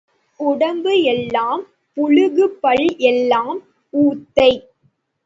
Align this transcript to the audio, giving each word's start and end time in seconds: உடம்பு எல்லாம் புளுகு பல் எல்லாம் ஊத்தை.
உடம்பு 0.39 0.93
எல்லாம் 1.03 1.61
புளுகு 1.97 2.45
பல் 2.63 2.87
எல்லாம் 3.09 3.55
ஊத்தை. 3.93 4.49